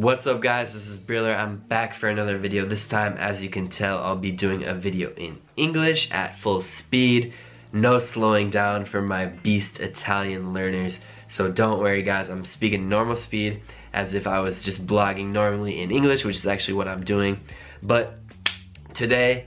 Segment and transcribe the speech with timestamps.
[0.00, 1.36] What's up guys, this is Briller.
[1.36, 2.64] I'm back for another video.
[2.64, 6.62] This time, as you can tell, I'll be doing a video in English at full
[6.62, 7.34] speed.
[7.70, 10.98] No slowing down for my beast Italian learners.
[11.28, 13.60] So don't worry guys, I'm speaking normal speed
[13.92, 17.38] as if I was just blogging normally in English, which is actually what I'm doing.
[17.82, 18.20] But
[18.94, 19.44] today,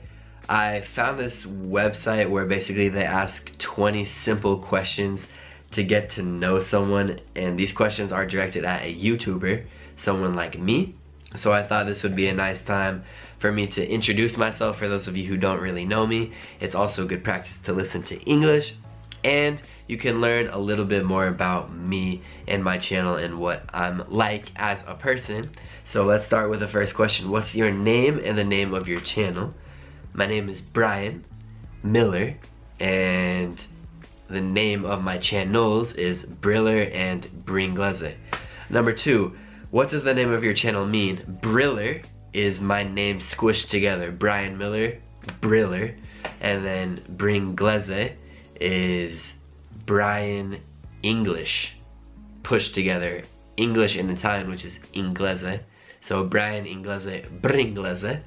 [0.47, 5.25] I found this website where basically they ask 20 simple questions
[5.71, 9.65] to get to know someone and these questions are directed at a YouTuber
[9.97, 10.95] someone like me.
[11.35, 13.03] So I thought this would be a nice time
[13.39, 16.33] for me to introduce myself for those of you who don't really know me.
[16.59, 18.75] It's also good practice to listen to English
[19.23, 23.63] and you can learn a little bit more about me and my channel and what
[23.73, 25.49] I'm like as a person.
[25.85, 27.29] So let's start with the first question.
[27.29, 29.53] What's your name and the name of your channel?
[30.13, 31.25] My name is Brian
[31.83, 32.35] Miller
[32.79, 33.61] and
[34.27, 38.15] the name of my channels is Briller and Bringlese.
[38.69, 39.35] Number two,
[39.73, 41.39] what does the name of your channel mean?
[41.41, 44.11] Briller is my name squished together.
[44.11, 44.99] Brian Miller,
[45.41, 45.95] Briller.
[46.41, 48.13] And then Bringlese
[48.61, 49.33] is
[49.87, 50.59] Brian
[51.01, 51.75] English
[52.43, 53.23] pushed together.
[53.57, 55.61] English in Italian, which is Inglese.
[56.01, 58.21] So Brian Inglese, Bringlese.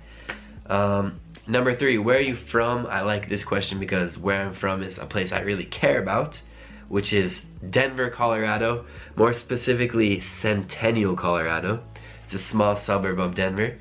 [0.69, 2.87] Um, number three, where are you from?
[2.87, 6.41] I like this question because where I'm from is a place I really care about
[6.89, 11.83] which is Denver, Colorado, more specifically Centennial, Colorado.
[12.25, 13.77] It's a small suburb of Denver,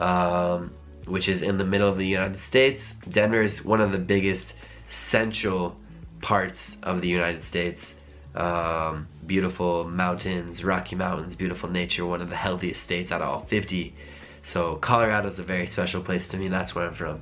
[0.00, 0.72] um,
[1.06, 2.94] which is in the middle of the United States.
[3.08, 4.54] Denver is one of the biggest
[4.88, 5.76] central
[6.20, 7.94] parts of the United States.
[8.34, 13.40] Um, beautiful mountains, Rocky Mountains, beautiful nature, one of the healthiest states out of all
[13.42, 13.94] 50.
[14.42, 16.48] So Colorado is a very special place to me.
[16.48, 17.20] That's where I'm from.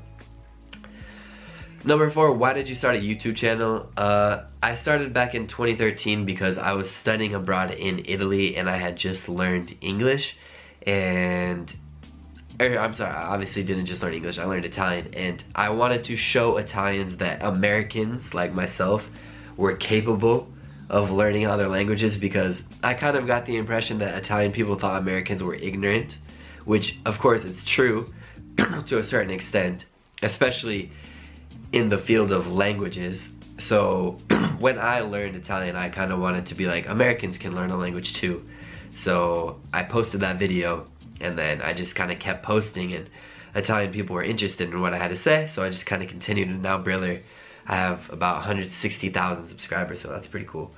[1.83, 3.91] Number four, why did you start a YouTube channel?
[3.97, 8.77] Uh, I started back in 2013 because I was studying abroad in Italy and I
[8.77, 10.37] had just learned English
[10.87, 11.75] and
[12.61, 16.05] er, I'm sorry, I obviously didn't just learn English, I learned Italian and I wanted
[16.05, 19.03] to show Italians that Americans like myself
[19.56, 20.53] were capable
[20.91, 25.00] of learning other languages because I kind of got the impression that Italian people thought
[25.00, 26.19] Americans were ignorant,
[26.66, 28.12] which of course it's true
[28.87, 29.87] to a certain extent,
[30.22, 30.93] especially
[31.72, 33.28] in the field of languages.
[33.59, 34.16] So
[34.59, 37.77] when I learned Italian, I kind of wanted to be like, Americans can learn a
[37.77, 38.44] language too.
[38.97, 40.87] So I posted that video
[41.21, 43.09] and then I just kind of kept posting and
[43.55, 45.47] Italian people were interested in what I had to say.
[45.47, 47.22] So I just kind of continued and now Briller,
[47.67, 50.00] I have about 160,000 subscribers.
[50.00, 50.75] So that's pretty cool.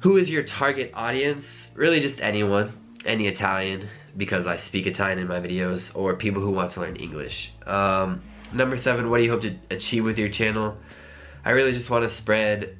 [0.00, 1.68] Who is your target audience?
[1.74, 2.72] Really just anyone,
[3.04, 6.96] any Italian because I speak Italian in my videos or people who want to learn
[6.96, 7.52] English.
[7.66, 8.22] Um,
[8.52, 10.78] Number seven, what do you hope to achieve with your channel?
[11.44, 12.76] I really just want to spread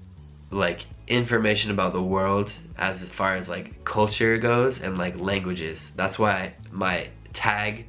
[0.50, 5.92] like information about the world as far as like culture goes and like languages.
[5.94, 7.86] That's why my tag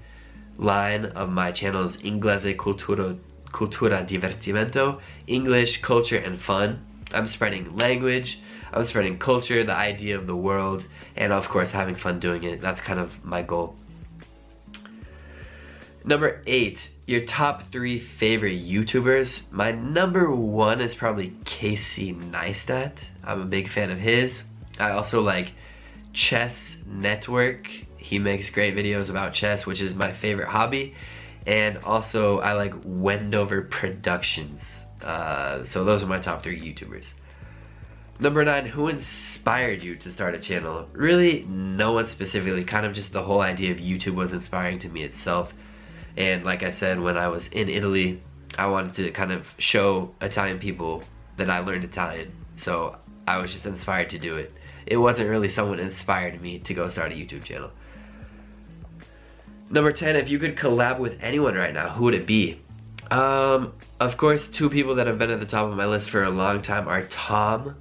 [0.57, 3.17] line of my channel is Inglese Cultura,
[3.47, 6.85] Cultura Divertimento, English, culture, and fun.
[7.13, 8.41] I'm spreading language,
[8.73, 10.83] I'm spreading culture, the idea of the world,
[11.15, 12.59] and of course having fun doing it.
[12.59, 13.75] That's kind of my goal.
[16.03, 19.41] Number eight, your top three favorite YouTubers.
[19.51, 22.99] My number one is probably Casey Neistat.
[23.23, 24.43] I'm a big fan of his.
[24.79, 25.51] I also like
[26.13, 27.69] Chess Network.
[27.97, 30.95] He makes great videos about chess, which is my favorite hobby.
[31.45, 34.83] And also, I like Wendover Productions.
[35.03, 37.05] Uh, so those are my top three YouTubers.
[38.19, 40.87] Number nine, who inspired you to start a channel?
[40.91, 42.63] Really, no one specifically.
[42.65, 45.53] Kind of just the whole idea of YouTube was inspiring to me itself.
[46.19, 48.21] And like I said, when I was in Italy,
[48.57, 51.01] I wanted to kind of show Italian people
[51.37, 52.31] that I learned Italian.
[52.57, 54.53] So I was just inspired to do it.
[54.85, 57.71] It wasn't really someone inspired me to go start a YouTube channel.
[59.69, 62.59] Number 10, if you could collab with anyone right now, who would it be?
[63.11, 66.23] Um, of course, two people that have been at the top of my list for
[66.23, 67.75] a long time are Tom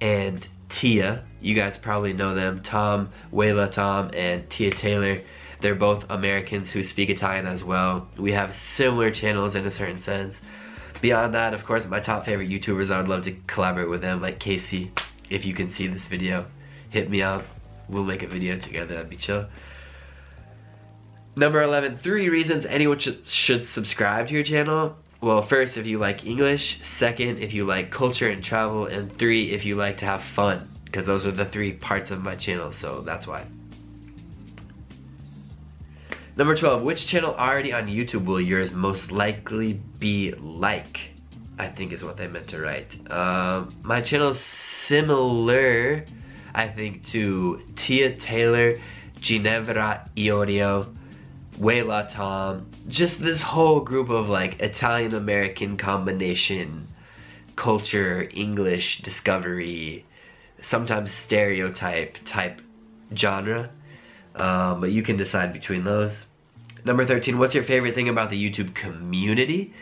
[0.00, 1.22] and Tia.
[1.40, 2.62] You guys probably know them.
[2.62, 5.20] Tom, Wayla Tom, and Tia Taylor.
[5.64, 8.06] They're both Americans who speak Italian as well.
[8.18, 10.38] We have similar channels in a certain sense.
[11.00, 14.20] Beyond that, of course, my top favorite YouTubers, I would love to collaborate with them,
[14.20, 14.92] like Casey.
[15.30, 16.44] If you can see this video,
[16.90, 17.46] hit me up.
[17.88, 19.46] We'll make a video together, that'd be chill.
[21.34, 24.96] Number 11, three reasons anyone should, should subscribe to your channel.
[25.22, 26.82] Well, first, if you like English.
[26.84, 28.84] Second, if you like culture and travel.
[28.84, 30.68] And three, if you like to have fun.
[30.84, 33.46] Because those are the three parts of my channel, so that's why.
[36.36, 41.12] Number 12, which channel already on YouTube will yours most likely be like?
[41.58, 42.98] I think is what they meant to write.
[43.08, 46.04] Uh, my channel is similar,
[46.52, 48.74] I think, to Tia Taylor
[49.20, 50.94] Ginevra Iorio,
[51.58, 56.86] Wayla Tom, just this whole group of like Italian American combination,
[57.56, 60.04] culture, English discovery,
[60.60, 62.60] sometimes stereotype type
[63.14, 63.70] genre.
[64.34, 66.24] Um, but you can decide between those.
[66.84, 69.72] Number 13, what's your favorite thing about the YouTube community?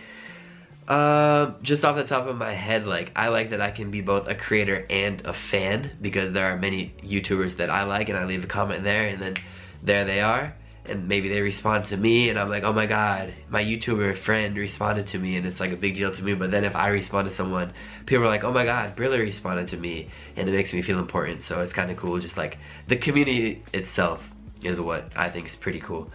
[0.87, 4.01] Uh, just off the top of my head, like I like that I can be
[4.01, 8.19] both a creator and a fan because there are many YouTubers that I like and
[8.19, 9.35] I leave a comment there and then
[9.83, 13.33] there they are and maybe they respond to me and I'm like, oh my god,
[13.49, 16.35] my YouTuber friend responded to me and it's like a big deal to me.
[16.35, 17.73] But then if I respond to someone,
[18.07, 20.99] people are like, oh my god, Briller responded to me and it makes me feel
[20.99, 21.45] important.
[21.45, 22.19] So it's kind of cool.
[22.19, 22.59] Just like
[22.89, 24.23] the community itself
[24.65, 26.11] is what I think is pretty cool.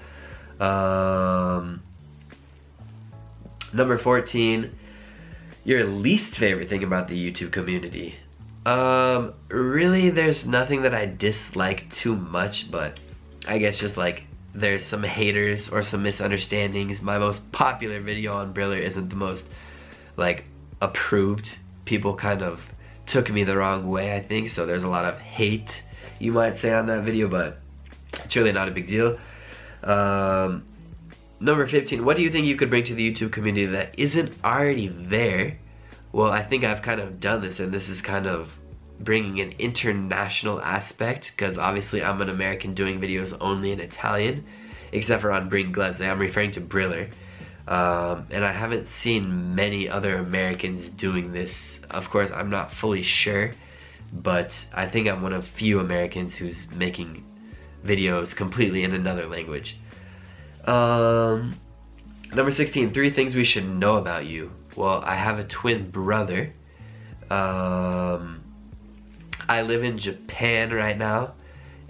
[0.60, 1.82] Um,
[3.74, 4.72] number 14,
[5.66, 8.16] your least favorite thing about the YouTube community.
[8.66, 13.00] Um, really, there's nothing that I dislike too much, but
[13.48, 14.24] I guess just like
[14.54, 17.02] there's some haters or some misunderstandings.
[17.02, 19.48] My most popular video on Briller isn't the most
[20.18, 20.46] like
[20.82, 21.50] approved.
[21.86, 22.62] People kind of
[23.06, 25.82] took me the wrong way, I think, so there's a lot of hate,
[26.20, 27.60] you might say, on that video, but
[28.24, 29.18] it's really not a big deal.
[29.84, 30.66] Um,
[31.40, 34.34] number 15, what do you think you could bring to the YouTube community that isn't
[34.44, 35.60] already there?
[36.12, 38.52] Well, I think I've kind of done this, and this is kind of
[39.00, 44.46] bringing an international aspect because obviously I'm an American doing videos only in Italian
[44.92, 46.02] except for on Bringlese.
[46.02, 47.10] I'm referring to Briller.
[47.68, 51.82] Um, and I haven't seen many other Americans doing this.
[51.92, 53.52] Of course, I'm not fully sure,
[54.14, 57.26] but I think I'm one of few Americans who's making
[57.88, 59.78] videos completely in another language.
[60.66, 61.56] Um,
[62.34, 64.52] number 16, three things we should know about you.
[64.76, 66.54] Well, I have a twin brother.
[67.32, 68.42] Um,
[69.50, 71.34] I live in Japan right now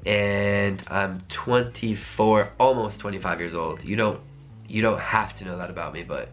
[0.08, 3.84] and I'm 24, almost 25 years old.
[3.84, 4.22] You don't
[4.70, 6.30] you don't have to know that about me, but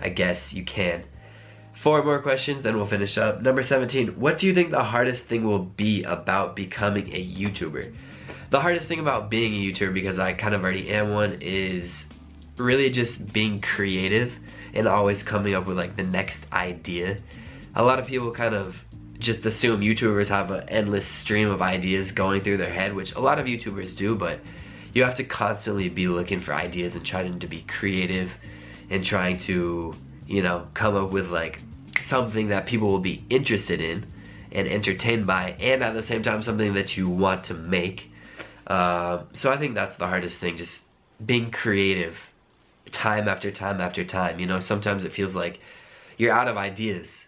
[0.00, 1.04] I guess you can.
[1.74, 3.40] Four more questions, then we'll finish up.
[3.40, 7.94] Number 17, what do you think the hardest thing will be about becoming a YouTuber?
[8.50, 12.06] The hardest thing about being a YouTuber, because I kind of already am one, is
[12.56, 14.32] really just being creative
[14.72, 17.18] and always coming up with like the next idea.
[17.74, 18.74] A lot of people kind of
[19.18, 23.20] just assume YouTubers have an endless stream of ideas going through their head, which a
[23.20, 24.40] lot of YouTubers do, but
[24.94, 28.32] you have to constantly be looking for ideas and trying to be creative
[28.88, 29.94] and trying to,
[30.26, 31.60] you know, come up with like
[32.00, 34.06] something that people will be interested in
[34.52, 38.10] and entertained by, and at the same time, something that you want to make.
[38.68, 40.84] Uh, so I think that's the hardest thing, just
[41.24, 42.16] being creative
[42.92, 44.38] time after time after time.
[44.38, 45.58] You know, sometimes it feels like
[46.18, 47.24] you're out of ideas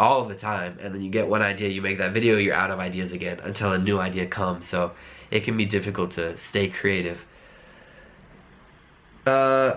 [0.00, 2.70] all the time and then you get one idea you make that video you're out
[2.70, 4.66] of ideas again until a new idea comes.
[4.66, 4.92] So
[5.30, 7.20] it can be difficult to stay creative.
[9.26, 9.76] Uh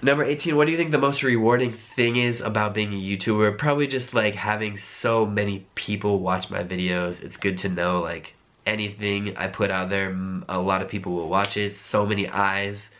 [0.00, 3.58] number 18 what do you think the most rewarding thing is about being a youtuber?
[3.58, 7.20] Probably just like having so many people watch my videos.
[7.20, 8.34] It's good to know like
[8.68, 10.16] anything i put out there
[10.48, 12.90] a lot of people will watch it so many eyes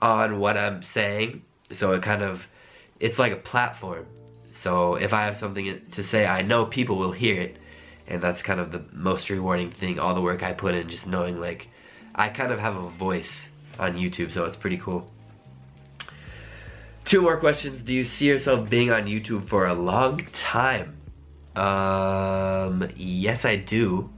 [0.00, 1.42] on what i'm saying
[1.72, 2.46] so it kind of
[3.00, 4.06] it's like a platform
[4.58, 7.58] so if I have something to say, I know people will hear it.
[8.08, 11.06] And that's kind of the most rewarding thing, all the work I put in, just
[11.06, 11.68] knowing like,
[12.12, 13.48] I kind of have a voice
[13.78, 15.08] on YouTube, so it's pretty cool.
[17.04, 17.82] Two more questions.
[17.82, 20.96] Do you see yourself being on YouTube for a long time?
[21.54, 24.10] Um, yes I do.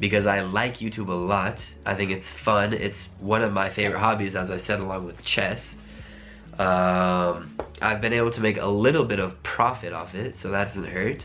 [0.00, 1.64] Because I like YouTube a lot.
[1.86, 2.72] I think it's fun.
[2.72, 5.76] It's one of my favorite hobbies, as I said, along with chess.
[6.58, 10.68] Um, I've been able to make a little bit of profit off it, so that
[10.68, 11.24] doesn't hurt.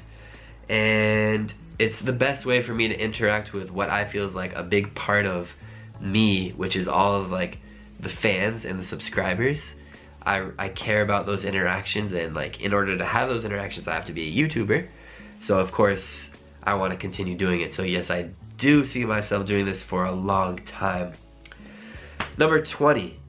[0.70, 4.55] And it's the best way for me to interact with what I feel is like
[4.55, 5.50] a big part of
[6.00, 7.58] me, which is all of like
[8.00, 9.74] the fans and the subscribers.
[10.25, 13.94] I, I care about those interactions and like in order to have those interactions I
[13.94, 14.88] have to be a YouTuber.
[15.41, 16.27] So of course
[16.63, 17.74] I want to continue doing it.
[17.74, 21.13] So yes, I do see myself doing this for a long time.
[22.38, 23.19] Number 20,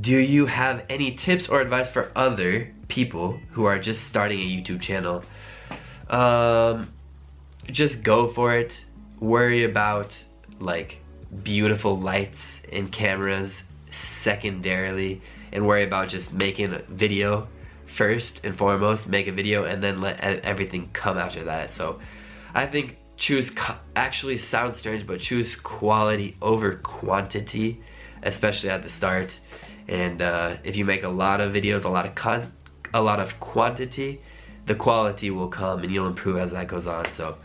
[0.00, 4.44] do you have any tips or advice for other people who are just starting a
[4.44, 5.24] YouTube channel?
[6.08, 6.92] Um,
[7.66, 8.78] just go for it.
[9.20, 10.16] Worry about
[10.60, 10.98] like
[11.42, 17.48] beautiful lights and cameras secondarily and worry about just making a video
[17.86, 22.00] first and foremost make a video and then let everything come after that so
[22.52, 23.54] I think choose
[23.96, 27.80] actually sounds strange but choose quality over quantity
[28.22, 29.30] especially at the start
[29.86, 32.52] and uh, if you make a lot of videos a lot of con
[32.92, 34.20] a lot of quantity
[34.66, 37.36] the quality will come and you'll improve as that goes on so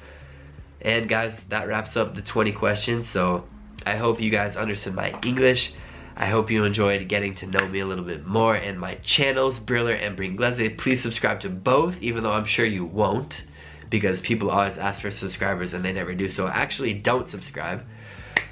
[0.82, 3.46] and guys that wraps up the 20 questions so
[3.86, 5.74] I hope you guys understood my English.
[6.18, 9.58] I hope you enjoyed getting to know me a little bit more and my channels,
[9.58, 10.78] Briller and Bringlese.
[10.78, 13.44] Please subscribe to both, even though I'm sure you won't,
[13.90, 16.30] because people always ask for subscribers and they never do.
[16.30, 17.84] So actually don't subscribe.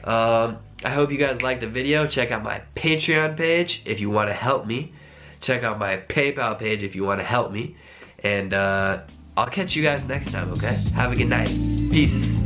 [0.04, 2.08] Um, I hope you guys liked the video.
[2.08, 4.94] Check out my Patreon page if you want to help me.
[5.42, 7.76] Check out my PayPal page if you want to help me.
[8.24, 9.02] And uh,
[9.36, 10.76] I'll catch you guys next time, okay?
[10.96, 11.50] Have a good night.
[11.92, 12.37] Peace.